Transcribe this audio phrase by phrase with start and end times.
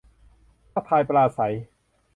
[0.73, 1.53] ทักทายปราศรัย